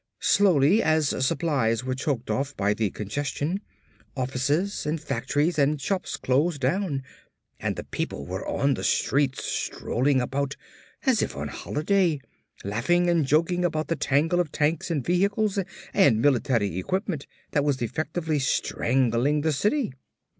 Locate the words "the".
2.73-2.89, 7.75-7.83, 8.73-8.83, 13.89-13.95, 19.41-19.53